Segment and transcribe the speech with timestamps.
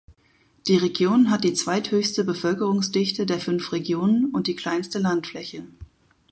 [0.67, 5.67] Die Region hat die zweithöchste Bevölkerungsdichte der fünf Regionen und die kleinste Landfläche.